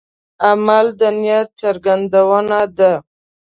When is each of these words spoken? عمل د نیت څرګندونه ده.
عمل 0.49 0.85
د 0.99 1.01
نیت 1.19 1.47
څرګندونه 1.61 2.59
ده. 2.77 2.93